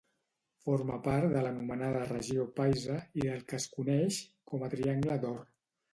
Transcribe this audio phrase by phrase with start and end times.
[0.67, 4.19] Forma part de l'anomenada Regió paisa i del que es coneix
[4.53, 5.39] com a Triangle d'or.